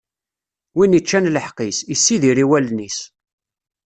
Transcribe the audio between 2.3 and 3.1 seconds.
i wallen-is.